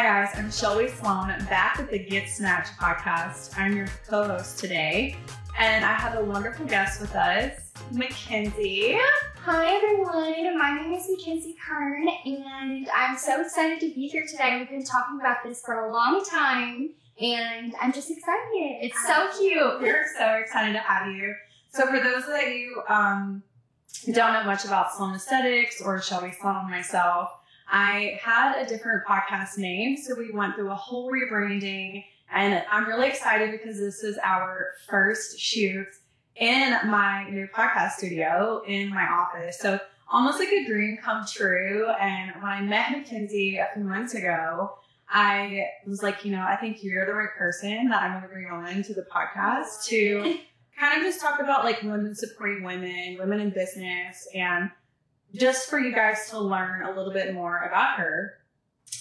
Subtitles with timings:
[0.00, 0.30] Hi, guys.
[0.38, 3.52] I'm Shelby Sloan, back with the Get Snatched podcast.
[3.58, 5.14] I'm your co host today,
[5.58, 8.98] and I have a wonderful guest with us, Mackenzie.
[9.44, 14.56] Hi everyone, my name is Mackenzie Kern, and I'm so excited to be here today.
[14.58, 18.78] We've been talking about this for a long time, and I'm just excited.
[18.80, 19.82] It's so cute.
[19.82, 21.34] We're so excited to have you.
[21.74, 23.42] So, for those of you um,
[24.06, 27.32] don't know much about Sloan Aesthetics or Shelby Sloan myself,
[27.70, 32.86] I had a different podcast name, so we went through a whole rebranding, and I'm
[32.86, 35.86] really excited because this is our first shoot
[36.36, 39.58] in my new podcast studio in my office.
[39.58, 39.78] So
[40.10, 41.88] almost like a dream come true.
[42.00, 46.56] And when I met Mackenzie a few months ago, I was like, you know, I
[46.56, 50.38] think you're the right person that I'm going to bring on to the podcast to
[50.78, 54.70] kind of just talk about like women supporting women, women in business, and
[55.34, 58.34] just for you guys to learn a little bit more about her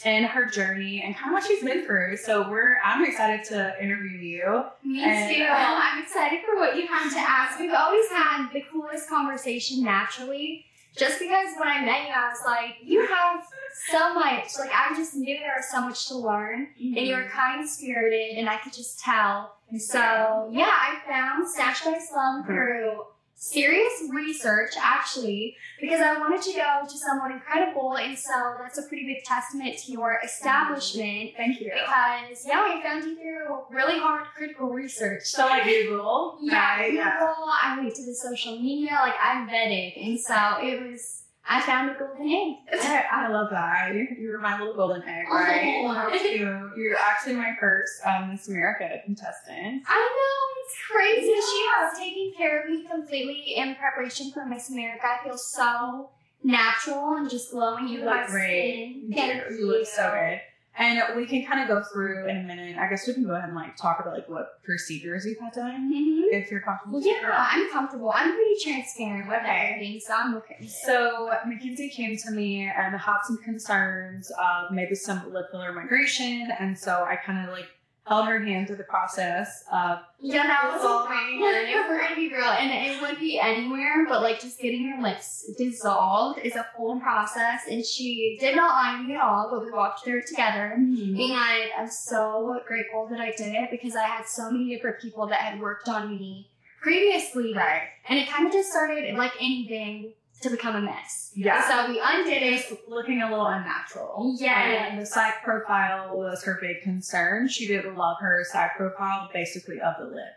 [0.05, 2.17] and her journey and kind of what she's been through.
[2.17, 4.65] So we're I'm excited to interview you.
[4.83, 5.43] Me And- too.
[5.43, 7.59] Uh, I'm excited for what you have to ask.
[7.59, 10.65] We've always had the coolest conversation naturally.
[10.97, 13.45] Just because when I met you, I was like, you have
[13.89, 14.57] so much.
[14.57, 16.67] Like, I just knew there was so much to learn.
[16.77, 17.37] And you were mm-hmm.
[17.37, 19.55] kind spirited, and I could just tell.
[19.77, 22.47] So, yeah, I found Snatched by Sloan mm-hmm.
[22.47, 23.03] through
[23.39, 27.95] serious research, actually, because I wanted to go to someone incredible.
[27.97, 31.31] And so that's a pretty big testament to your establishment.
[31.37, 31.71] Thank you.
[31.73, 35.23] Because, yeah, I found you through really hard critical research.
[35.23, 36.91] So like Google, Yeah, right?
[36.91, 40.05] Google, I went to the social media, like I vetted.
[40.05, 42.55] And so it was, I found a golden egg.
[42.83, 43.95] I, I love that.
[43.95, 45.81] You, you were my little golden egg, right?
[45.87, 46.73] Oh.
[46.75, 49.83] You're actually my first um, Miss America contestant.
[49.87, 51.25] I know, it's crazy.
[51.33, 55.05] She has taken care of me completely in preparation for Miss America.
[55.05, 56.11] I feel so
[56.43, 57.87] natural and just glowing.
[57.87, 59.03] You look great.
[59.11, 59.41] skin.
[59.49, 60.41] You, you look so good.
[60.77, 62.77] And we can kind of go through in a minute.
[62.77, 65.51] I guess we can go ahead and like talk about like what procedures you've had
[65.51, 66.31] done, Mhm.
[66.31, 67.01] if you're comfortable.
[67.03, 67.15] Yeah,
[67.51, 68.13] I'm comfortable.
[68.15, 69.71] I'm pretty transparent with Okay.
[69.73, 70.65] everything, so I'm okay.
[70.67, 76.49] So Mackenzie came to me and had some concerns of maybe some lip filler migration,
[76.59, 77.67] and so I kind of like
[78.09, 81.37] held her hand through the process of Yeah, that was Dissolving.
[81.41, 81.69] awkward.
[81.69, 85.01] If we're gonna be real, and it would be anywhere, but like just getting your
[85.01, 87.61] lips dissolved is a whole process.
[87.69, 90.75] And she did not lie to me at all, but we walked through it together.
[90.79, 91.19] Mm-hmm.
[91.21, 95.27] And I'm so grateful that I did it because I had so many different people
[95.27, 96.49] that had worked on me
[96.81, 97.53] previously.
[97.53, 97.83] right.
[98.07, 101.31] And it kind of just started like anything to become a mess.
[101.35, 101.67] Yeah.
[101.67, 102.79] So we undid it.
[102.89, 104.35] Looking a little unnatural.
[104.39, 104.87] Yeah.
[104.87, 107.47] And the side profile was her big concern.
[107.47, 110.33] She didn't love her side profile, basically, of the lip.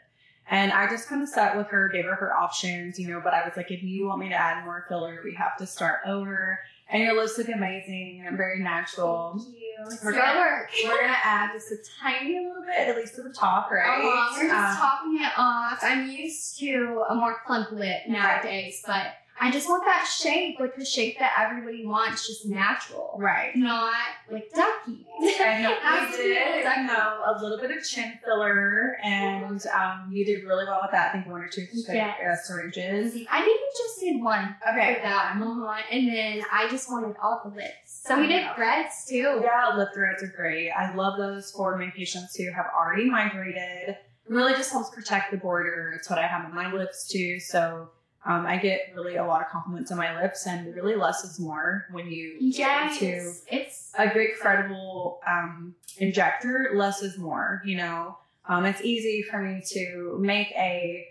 [0.51, 3.33] And I just kind of sat with her, gave her her options, you know, but
[3.33, 6.01] I was like, if you want me to add more filler, we have to start
[6.05, 6.59] over.
[6.91, 9.39] And your lips look amazing and very natural.
[9.39, 9.99] Thank you.
[10.05, 10.71] We're gonna work.
[10.85, 13.99] We're gonna add just a tiny little bit, at least to the top, right?
[14.05, 15.79] Uh-huh, we're just Um, topping it off.
[15.83, 19.07] I'm used to a more plump lip nowadays, but
[19.43, 23.51] I just want that shape, like the shape that everybody wants, just natural, right.
[23.57, 23.93] not
[24.31, 25.05] like ducky.
[25.43, 25.67] And
[26.13, 30.79] we did, know, a little bit of chin filler, and um, you did really well
[30.83, 31.09] with that.
[31.09, 32.17] I think one or two Yes.
[32.21, 33.15] uh, syringes.
[33.31, 35.83] I think we just did one Okay, for that, uh-huh.
[35.91, 38.03] and then I just wanted all the lips.
[38.07, 39.41] So we did threads too.
[39.43, 40.71] Yeah, lip threads are great.
[40.71, 43.89] I love those for my patients who have already migrated.
[43.89, 43.99] It
[44.29, 45.95] really just helps protect the border.
[45.97, 47.41] It's what I have on my lips too.
[47.41, 47.91] So
[48.25, 51.41] um, I get really a lot of compliments on my lips, and really less is
[51.41, 56.71] more when you Yes, get into it's a big credible um, injector.
[56.75, 57.63] Less is more.
[57.65, 58.19] You know,
[58.49, 61.07] um, it's easy for me to make a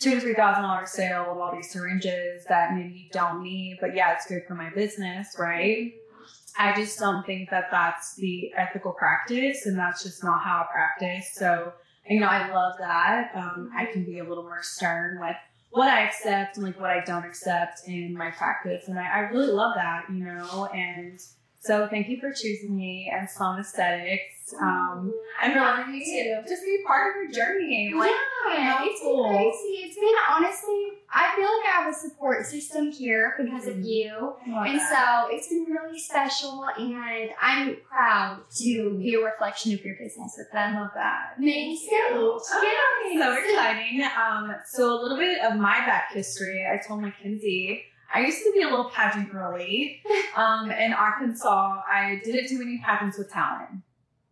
[0.00, 3.78] two to three thousand dollar sale of all these syringes that maybe you don't need,
[3.80, 5.92] but yeah, it's good for my business, right?
[6.58, 10.72] I just don't think that that's the ethical practice, and that's just not how I
[10.72, 11.32] practice.
[11.34, 11.72] So,
[12.08, 13.30] you know, I love that.
[13.34, 15.36] Um, I can be a little more stern with
[15.70, 19.18] what I accept and like what I don't accept in my practice, and I, I
[19.30, 20.66] really love that, you know.
[20.66, 21.20] And
[21.66, 24.54] so, thank you for choosing me and Sloan Aesthetics.
[24.60, 26.48] Um, I'm really you too.
[26.48, 27.92] just be part of your journey.
[27.92, 28.12] Like,
[28.48, 29.86] yeah, it's been crazy.
[29.88, 33.84] It's been honestly, I feel like I have a support system here because of Mhm.
[33.86, 34.12] you.
[34.46, 35.26] Love And that.
[35.28, 40.36] so it's been really special, and I'm proud to be a reflection of your business
[40.38, 40.80] with I them.
[40.80, 41.34] love that.
[41.40, 41.98] Thank you.
[42.12, 43.18] Oh, Yes.
[43.20, 44.02] So exciting.
[44.04, 46.64] Um, so a little bit of my back history.
[46.72, 50.02] I told Mackenzie I used to be a little pageant girly.
[50.36, 53.80] Um, in Arkansas, I didn't do any pageants with talent.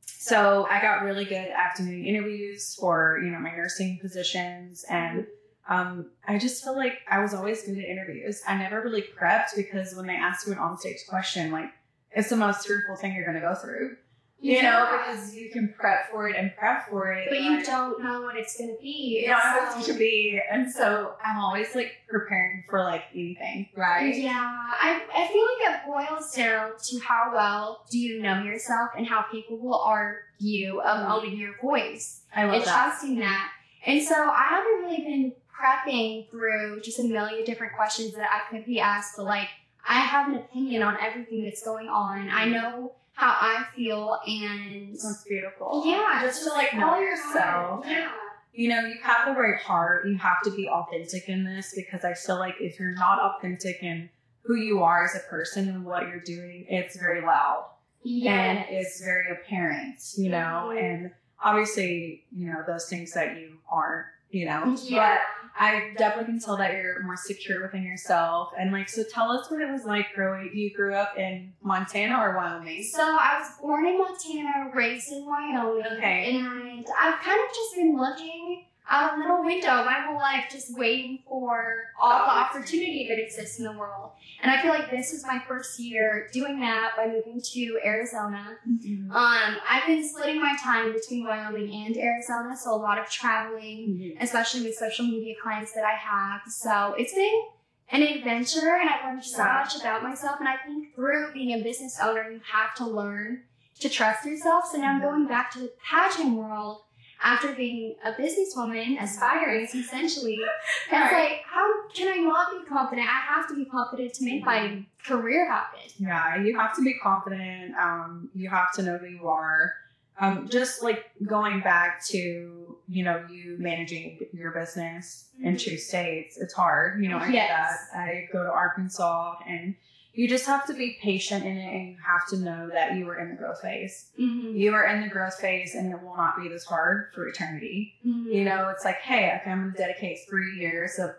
[0.05, 5.27] So I got really good at doing interviews for, you know, my nursing positions and
[5.69, 8.43] um, I just feel like I was always good at interviews.
[8.47, 11.71] I never really prepped because when they ask you an onstage question, like
[12.13, 13.97] it's the most fearful thing you're going to go through.
[14.45, 17.29] You know, because you can prep for it and prep for it.
[17.31, 19.23] But you don't know what it's gonna be.
[19.25, 20.41] you don't know what it's going to be.
[20.51, 24.15] And so I'm always like preparing for like anything, right?
[24.15, 28.91] Yeah, I, I feel like it boils down to how well do you know yourself
[28.97, 31.11] and how capable are you of Mhm.
[31.11, 32.73] owning your voice I love and that.
[32.91, 33.51] trusting that.
[33.87, 38.51] And so I haven't really been prepping through just a million different questions that I
[38.51, 39.49] could be asked, but like
[39.89, 42.29] I have an opinion on everything that's going on.
[42.31, 45.83] I know how I feel and That's beautiful.
[45.87, 47.85] yeah, Just to like know yourself.
[47.87, 48.11] Yeah.
[48.53, 50.07] You know, you have the right heart.
[50.07, 53.83] You have to be authentic in this because I feel like if you're not authentic
[53.83, 54.11] in
[54.43, 57.71] who you are as a person and what you're doing, it's very loud.
[58.07, 60.79] and it's very apparent, you know, Mhm.
[60.83, 61.11] and
[61.43, 64.77] obviously, you know, those things that you aren't, you know.
[64.83, 65.17] yeah.
[65.43, 68.51] But I definitely can tell that you're more secure within yourself.
[68.59, 70.51] And like, so tell us what it was like growing.
[70.53, 72.83] You grew up in Montana or Wyoming?
[72.83, 76.37] So I was born in Montana, raised in Wyoming, Okay.
[76.37, 81.23] and I've kind of just been looking a little window my whole life, just waiting
[81.27, 84.13] for all the opportunity that exists in the world.
[84.43, 88.59] And I feel like this is my first year doing that by moving to Arizona.
[88.69, 89.11] Mm-hmm.
[89.11, 94.17] Um, I've been splitting my time between Wyoming and Arizona, so a lot of traveling,
[94.21, 96.43] especially with social media clients that I have.
[96.47, 97.43] So it's been
[97.91, 100.37] an adventure and I've learned so much about myself.
[100.41, 103.45] And I think through being a business owner, you have to learn
[103.81, 104.67] to trust yourself.
[104.71, 106.83] So now I'm going back to the pageant world
[107.25, 110.35] after being a businesswoman, aspiring essentially.
[110.35, 111.13] It's Right.
[111.13, 113.09] like, how can I not be confident?
[113.09, 115.81] I have to be confident to make my career happen.
[115.99, 117.75] Yeah, you have to be confident.
[117.77, 119.73] Um, you have to know who you are.
[120.21, 126.39] Um, just like going back to, you know, you managing your business in two states,
[126.39, 127.03] it's hard.
[127.03, 127.89] You know, I get Yes.
[127.93, 127.99] that.
[127.99, 129.75] I go to Arkansas and
[130.15, 133.09] you just have to be patient in it and you have to know that you
[133.09, 134.11] are in the growth phase.
[134.19, 134.57] Mm-hmm.
[134.57, 137.95] You are in the growth phase and it will not be this hard for eternity.
[138.07, 138.31] Mm-hmm.
[138.31, 141.11] You know, it's like, hey, okay, I'm going to dedicate three years of,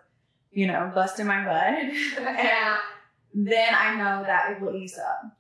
[0.54, 1.94] you know, busting my butt.
[2.24, 2.78] Yeah.
[3.34, 5.35] and then I know that it will ease up.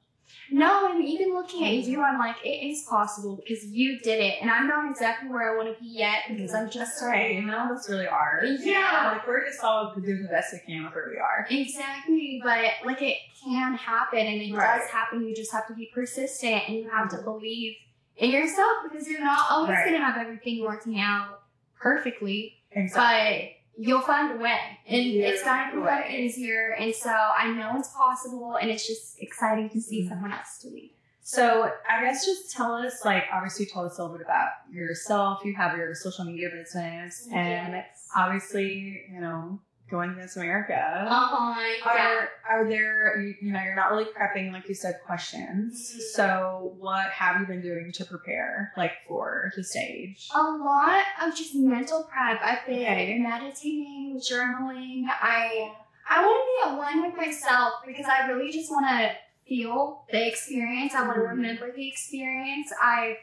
[0.52, 4.36] No, and even looking at you, I'm like, it is possible because you did it,
[4.42, 7.36] and I'm not exactly where I want to be yet because I'm just right.
[7.36, 8.48] You know, that's really hard.
[8.62, 9.14] Yeah.
[9.14, 11.48] Like we're just all doing the best we can with where we are.
[11.50, 14.80] Exactly, but like it can happen, and it Right.
[14.80, 15.28] does happen.
[15.28, 17.26] You just have to be persistent, and you have to mm-hmm.
[17.26, 17.76] believe
[18.18, 19.86] in yourself because you're not always Right.
[19.90, 21.42] going to have everything working out
[21.80, 23.55] perfectly, Exactly.
[23.78, 26.18] You'll find a way, and Yeah, it's going to become way.
[26.26, 26.76] easier.
[26.80, 30.10] And so I know it's possible, and it's just exciting to see Mhm.
[30.10, 30.92] someone else do it.
[31.22, 34.50] So I guess just tell us, like, obviously you told us a little bit about
[34.72, 35.44] yourself.
[35.44, 37.84] You have your social media business, and
[38.16, 39.60] obviously, you know,
[39.90, 41.06] going to Miss America.
[41.08, 41.92] Uh-huh, yeah.
[42.02, 45.94] Are are there you, you know you're not really prepping like you said questions.
[45.96, 46.02] Mhm.
[46.16, 50.30] So what have you been doing to prepare like for the stage?
[50.34, 52.42] A lot of just mental prep.
[52.42, 53.20] I've been Okay.
[53.20, 55.04] meditating, journaling.
[55.10, 55.72] I
[56.08, 59.12] I want to be at one with myself because I really just want to
[59.48, 60.94] feel the experience.
[60.96, 61.30] I want to Mhm.
[61.30, 62.72] remember the experience.
[62.82, 63.18] I've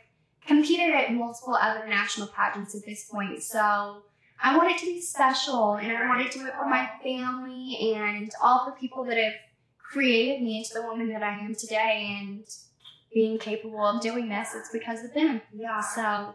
[0.47, 4.03] competed at multiple other national pageants at this point, so
[4.42, 7.94] I want it to be special, and I want to do it for my family
[7.94, 9.34] and all the people that have
[9.78, 12.44] created me into the woman that I am today, and
[13.14, 14.49] being capable of doing this.
[14.54, 15.42] It's because of them.
[15.54, 15.80] Yeah.
[15.80, 16.34] So.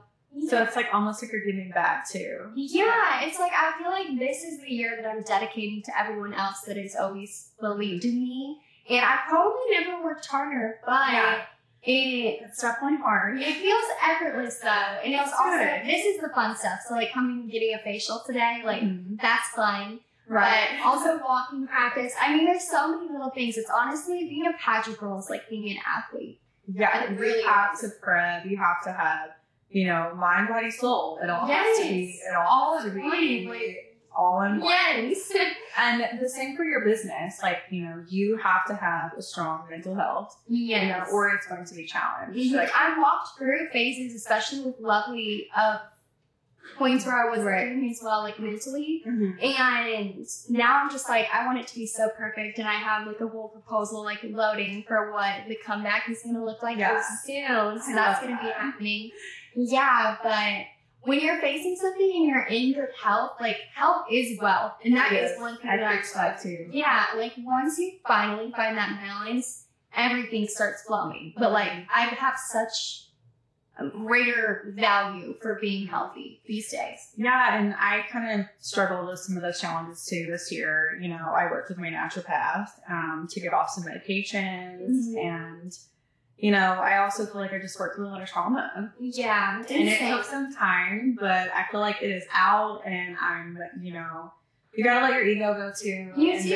[0.49, 2.51] So it's like almost like you're giving back too.
[2.55, 6.33] Yeah, it's like I feel like this is the year that I'm dedicating to everyone
[6.33, 8.59] else that has always believed in me.
[8.89, 11.41] And I probably never worked harder, but Yeah.
[11.83, 13.39] It It's definitely hard.
[13.39, 14.69] it feels effortless though.
[14.69, 15.85] And it's also good.
[15.85, 16.79] this is the fun stuff.
[16.87, 19.19] So like coming and getting a facial today, like Mhm.
[19.21, 19.99] that's fun.
[20.27, 20.69] right.
[20.81, 22.13] But also walking practice.
[22.19, 23.57] I mean there's so many little things.
[23.57, 26.41] It's honestly being a pageant girl is like being an athlete.
[26.69, 27.79] Yeah, It you really have is.
[27.81, 28.45] to prep.
[28.45, 29.29] You have to have,
[29.69, 31.17] you know, mind, body, soul.
[31.23, 32.19] It all has to be.
[32.29, 33.86] It all, All has to be like-
[34.17, 34.69] all in one.
[34.69, 35.31] Yes.
[35.79, 37.39] And the same for your business.
[37.43, 41.45] Like, you know, you have to have a strong mental health, you know, or it's
[41.45, 42.35] going to be challenged.
[42.39, 42.55] Mhm.
[42.55, 45.81] Like, I walked through phases, especially with Lovely, of
[46.77, 47.65] points where I was Right.
[47.65, 49.03] doing as well, like mentally.
[49.05, 49.37] mhm.
[49.43, 53.05] And now I'm just like, I want it to be so perfect, and I have
[53.07, 57.01] like a whole proposal like loading for what the comeback is gonna look like Yeah.
[57.23, 57.79] soon.
[57.79, 59.11] So I that's gonna be happening.
[59.55, 60.65] Yeah, but
[61.07, 65.11] when you're facing something and you're in good health, like health is wealth, and that
[65.13, 66.69] is Yes, one thing I that too.
[66.71, 71.33] yeah, like once you finally find that balance, everything starts flowing.
[71.37, 73.05] But like I have such
[73.79, 76.99] a greater value for being healthy these days.
[77.15, 80.97] Yeah, and I kind of struggled with some of those challenges too this year.
[81.01, 85.25] You know, I worked with my naturopath um, to get off some medications, Mhm.
[85.25, 85.77] and
[86.37, 88.93] you know, I also feel like I just worked through a lot of trauma.
[88.99, 89.63] Yeah.
[89.69, 93.93] And it took some time, but I feel like it is out and I'm, you
[93.93, 94.31] know,
[94.75, 96.11] you gotta let your ego go too.
[96.15, 96.49] You do.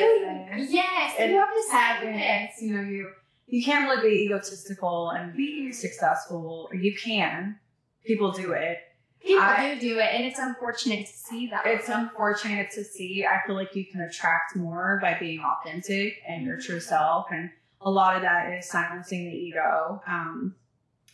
[0.56, 1.14] Yes.
[1.18, 2.62] And you have to have this.
[2.62, 3.10] You know, you
[3.48, 5.72] you can't really be egotistical and be mm-hmm.
[5.72, 6.70] successful.
[6.72, 7.58] You can.
[8.04, 8.78] People do it.
[9.20, 11.66] People I- do do it, and it's unfortunate to see that.
[11.66, 13.26] It's unfortunate to see.
[13.26, 16.88] I feel like you can attract more by being authentic and your true mm-hmm.
[16.88, 17.26] self.
[17.30, 17.50] And
[17.84, 20.02] a lot of that is silencing the ego.
[20.06, 20.54] Um,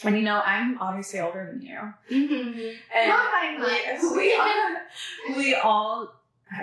[0.04, 1.78] and you know, I'm obviously older than you.
[2.10, 2.74] Mhm.
[2.94, 4.00] And Not by much.
[4.02, 6.14] we, we all, we all,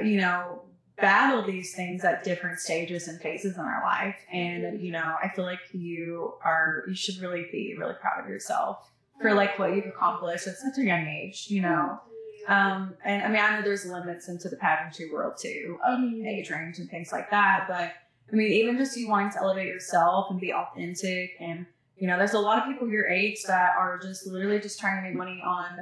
[0.03, 0.61] you know,
[0.97, 4.15] battle these things at different stages and phases in our life.
[4.31, 8.29] And, you know, I feel like you are, you should really be really proud of
[8.29, 8.89] yourself
[9.21, 11.99] for like what you've accomplished at such a young age, you know.
[12.47, 16.25] Um, and I mean, I know there's limits into the pageantry world too, of Mhm.
[16.27, 17.65] age range and things like that.
[17.67, 17.91] But
[18.31, 21.65] I mean, even just you wanting to elevate yourself and be authentic, and
[21.97, 25.01] you know, there's a lot of people your age that are just literally just trying
[25.01, 25.79] to make money on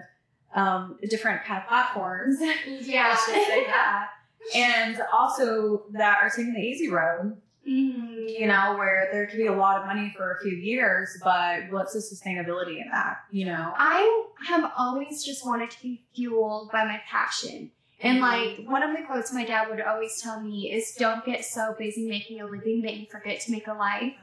[0.55, 2.37] um, different kind of platforms.
[2.67, 3.17] Yeah.
[3.27, 4.09] That.
[4.53, 8.39] And also that are taking the easy road, Mhm.
[8.39, 11.71] you know, where there could be a lot of money for a few years, but
[11.71, 13.73] what's the sustainability in that, you know?
[13.77, 17.71] I have always just wanted to be fueled by my passion.
[18.03, 21.45] And like one of the quotes my dad would always tell me is don't get
[21.45, 24.13] so busy making a living that you forget to make a life.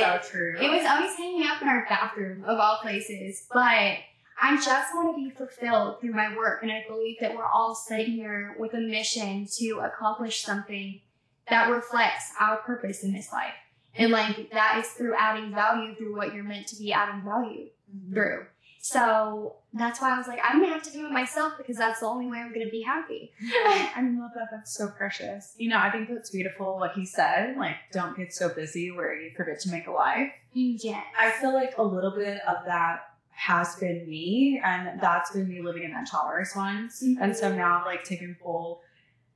[0.00, 0.56] so true.
[0.60, 3.46] It was always hanging up in our bathroom of all places.
[3.52, 3.98] But
[4.40, 6.64] I just want to be fulfilled through my work.
[6.64, 11.00] And I believe that we're all sitting here with a mission to accomplish something
[11.48, 13.54] that reflects our purpose in this life.
[13.94, 17.68] And like that is through adding value through what you're meant to be adding value
[17.94, 18.14] mm-hmm.
[18.14, 18.46] through.
[18.84, 22.00] So that's why I was like, I'm gonna have to do it myself because that's
[22.00, 23.30] the only way I'm gonna be happy.
[23.40, 24.48] I love that.
[24.50, 25.54] That's so precious.
[25.56, 26.80] You know, I think that's beautiful.
[26.80, 30.32] What he said, like, don't get so busy where you forget to make a life.
[30.52, 31.00] Yeah.
[31.16, 35.62] I feel like a little bit of that has been me, and that's been me
[35.62, 37.04] living in that child response.
[37.04, 37.18] Mhm.
[37.20, 38.82] And so now, like, taking full,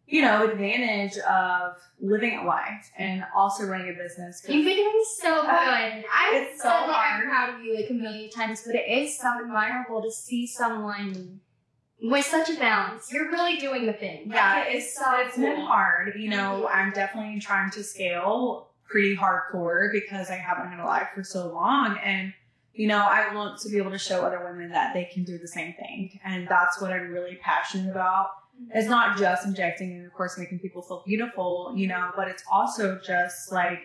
[0.07, 4.45] you know, advantage of living a life and also running a business.
[4.49, 5.51] You've been doing so good.
[5.51, 7.23] I've It's so that hard.
[7.25, 10.47] I'm proud of you like a million times, but it is so admirable to see
[10.47, 11.41] someone
[12.01, 13.13] with such a balance.
[13.13, 14.31] You're really doing the thing.
[14.31, 16.15] Yeah, Like, it is so it's been hard.
[16.17, 16.75] You know, Mhm.
[16.77, 21.49] I'm definitely trying to scale pretty hardcore because I haven't had a life for so
[21.49, 21.99] long.
[21.99, 22.33] And,
[22.73, 25.39] you know, I want to be able to show other women that they can do
[25.39, 26.21] the same thing.
[26.25, 28.31] And that's what I'm really passionate about.
[28.63, 28.79] Mm-hmm.
[28.79, 32.43] It's not just injecting and, of course, making people feel beautiful, you know, but it's
[32.51, 33.81] also just like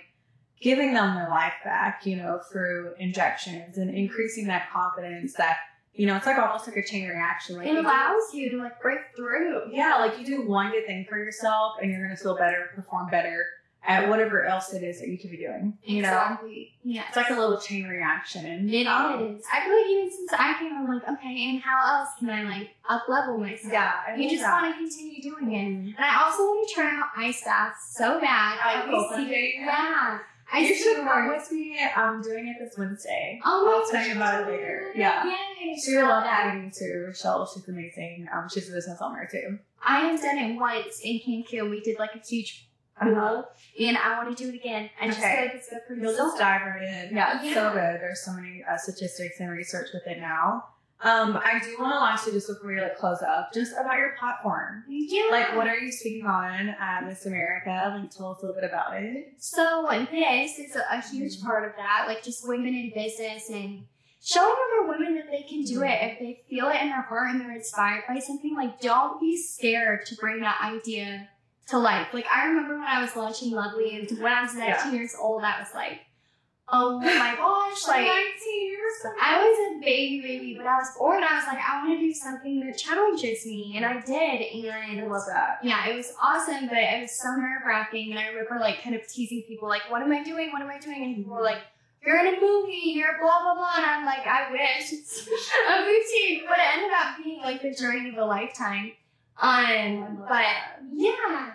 [0.61, 5.57] giving them their life back, you know, through injections and increasing that confidence that,
[5.93, 7.57] you know, it's like almost like a chain reaction.
[7.57, 9.71] Like It allows you to like break through.
[9.71, 13.09] yeah, like you do one good thing for yourself and you're gonna feel better, perform
[13.09, 13.43] better
[13.83, 15.77] at whatever else it is that you could be doing.
[15.83, 16.09] You know?
[16.09, 16.73] exactly.
[16.83, 17.03] Yeah.
[17.07, 19.43] It's like a little chain reaction It um, is.
[19.51, 22.43] I feel like even since I came, I'm like, okay, and how else can I
[22.43, 23.73] like up level myself?
[23.73, 25.65] Yeah, I You just want to continue doing it.
[25.65, 28.59] And I also want to try out ice baths so bad.
[28.63, 29.11] I hope.
[29.27, 30.19] Yeah.
[30.53, 31.79] I you should come with me.
[31.95, 33.39] I'm doing it this Wednesday.
[33.45, 34.91] Oh my I'll tell you about it later.
[34.93, 35.25] Yeah.
[35.25, 35.75] Yay.
[35.83, 37.05] She would love having you too.
[37.07, 38.27] Rochelle, she's amazing.
[38.33, 39.59] Um, she's a business owner too.
[39.81, 41.69] I have done it once in Cancun.
[41.69, 42.67] We did like a huge
[43.01, 43.45] pool,
[43.79, 44.89] and I want to do it again.
[44.99, 45.33] I just Okay.
[45.35, 47.15] feel like it's good for You'll just dive right in.
[47.15, 47.99] Yeah, it's so good.
[48.01, 50.65] There's so many uh, statistics and research with it now.
[51.03, 53.97] Um, I do want to ask you just before we like close up, just about
[53.97, 54.83] your platform.
[54.87, 55.31] Yeah.
[55.31, 57.97] Like, what are you speaking on at Miss America?
[57.99, 59.33] Like, tell us a little bit about it.
[59.39, 63.85] So this is a, a huge part of that, like just women in business and
[64.23, 67.31] showing other women that they can do it if they feel it in their heart
[67.31, 68.53] and they're inspired by something.
[68.55, 71.29] Like, don't be scared to bring that idea
[71.71, 72.07] to life.
[72.13, 75.43] Like, I remember when I was launching Lovely and when I was 19 years old,
[75.43, 75.99] I was like,
[76.69, 78.05] oh my gosh, like.
[78.07, 81.23] 19 years I was a baby baby, but I was bored.
[81.23, 84.13] I was like, I want to do something that challenges me, and I did.
[84.13, 85.59] I And love that.
[85.63, 88.11] yeah, it was awesome, but it was so nerve wracking.
[88.11, 90.51] And I remember like kind of teasing people, like, "What am I doing?
[90.51, 91.59] What am I doing?" And people were like,
[92.05, 92.81] "You're in a movie.
[92.95, 95.27] You're blah blah blah." And I'm like, "I wish it's
[95.69, 98.91] a boutique," but it ended up being like the journey of a lifetime.
[99.41, 100.45] Um, but
[100.93, 101.50] yeah,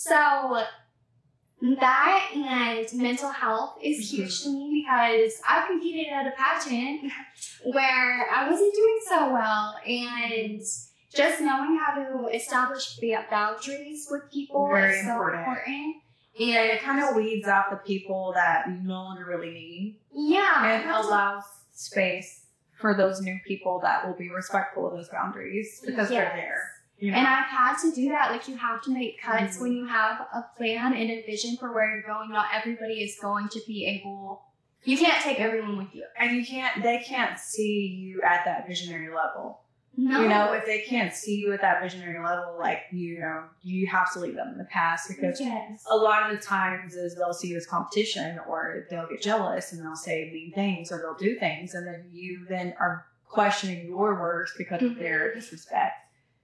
[0.00, 0.62] so
[1.76, 4.22] that and mental health is mm-hmm.
[4.22, 7.12] huge to me because I competed at a pageant
[7.64, 10.62] where I wasn't doing so well and
[11.14, 12.98] just knowing how to establish
[13.30, 15.40] boundaries with people Very is so important.
[15.40, 15.96] important.
[16.38, 20.80] And it kind of weeds out the people that no longer really need Yeah.
[20.80, 22.46] and allows space
[22.78, 26.79] for those new people that will be respectful of those boundaries because they're there.
[27.00, 27.16] Know?
[27.16, 28.30] And I've had to do that.
[28.30, 29.60] Like you have to make cuts Mhm.
[29.62, 32.30] when you have a plan and a vision for where you're going.
[32.30, 34.42] Not everybody is going to be able
[34.84, 36.04] You can't take everyone with you.
[36.18, 39.60] and you can't they can't see you at that visionary level.
[39.96, 40.22] No.
[40.22, 43.86] You know, if they can't see you at that visionary level, like you know, you
[43.88, 45.84] have to leave them in the past because yes.
[45.90, 49.72] a lot of the times is they'll see you as competition or they'll get jealous
[49.72, 53.86] and they'll say mean things or they'll do things and then you then are questioning
[53.86, 55.94] your words because of their disrespect.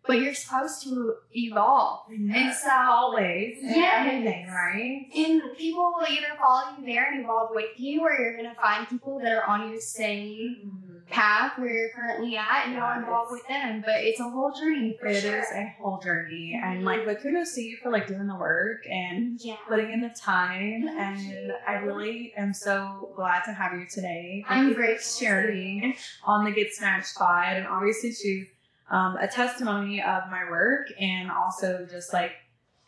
[0.07, 2.07] But you're supposed to evolve.
[2.11, 4.07] And so always Yes.
[4.07, 5.07] everything, right?
[5.17, 8.89] And people will either follow you there and evolve with you, or you're gonna find
[8.89, 10.97] people that are on your same mm-hmm.
[11.11, 13.83] path where you're currently at, and you'll Yeah, evolve with them.
[13.85, 15.39] But it's a whole journey for It sure.
[15.39, 17.09] is a whole journey, and like, mm-hmm.
[17.09, 19.57] but kudos to you for like doing the work and Yeah.
[19.69, 20.85] putting in the time.
[20.87, 21.55] Thank and you.
[21.67, 24.45] I really am so glad to have you today.
[24.49, 25.27] Thank I'm grateful.
[25.27, 28.47] sharing on the Get Snatched pod, and obviously to
[28.91, 32.33] um, a testimony of my work, and also just like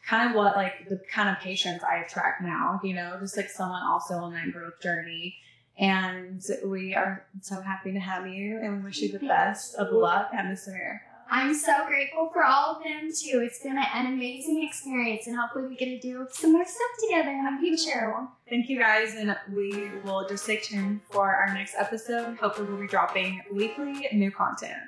[0.06, 2.80] kind of what like the kind of patients I attract now.
[2.82, 5.36] You know, just like someone also on that growth journey.
[5.80, 9.92] And we are so happy to have you, and we wish you the best of
[9.92, 11.04] luck at Miss America.
[11.30, 13.40] I'm so grateful for all of them too.
[13.44, 17.30] It's been an amazing experience, and hopefully we get to do some more stuff together
[17.30, 18.14] in the future.
[18.48, 22.38] Thank you guys, and we will just stay tuned for our next episode.
[22.38, 24.78] Hopefully, we'll be dropping weekly new content.